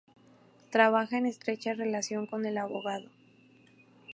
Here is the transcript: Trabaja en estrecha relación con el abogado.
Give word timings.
Trabaja 0.71 1.19
en 1.19 1.27
estrecha 1.27 1.75
relación 1.75 2.25
con 2.25 2.47
el 2.47 2.57
abogado. 2.57 3.07